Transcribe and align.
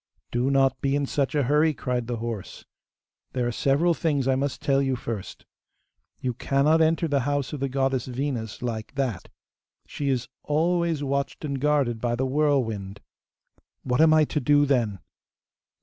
'Do 0.31 0.49
not 0.49 0.81
be 0.81 0.95
in 0.95 1.05
such 1.05 1.35
a 1.35 1.43
hurry,' 1.43 1.75
cried 1.75 2.07
the 2.07 2.15
horse. 2.15 2.65
'There 3.33 3.45
are 3.45 3.51
several 3.51 3.93
things 3.93 4.27
I 4.27 4.33
must 4.33 4.59
tell 4.59 4.81
you 4.81 4.95
first. 4.95 5.45
You 6.19 6.33
cannot 6.33 6.81
enter 6.81 7.07
the 7.07 7.19
house 7.19 7.53
of 7.53 7.59
the 7.59 7.69
goddess 7.69 8.07
Venus 8.07 8.63
like 8.63 8.95
that. 8.95 9.29
She 9.85 10.09
is 10.09 10.27
always 10.41 11.03
watched 11.03 11.45
and 11.45 11.61
guarded 11.61 12.01
by 12.01 12.15
the 12.15 12.25
whirlwind.' 12.25 12.99
'What 13.83 14.01
am 14.01 14.11
I 14.11 14.23
to 14.23 14.39
do 14.39 14.65
then? 14.65 14.97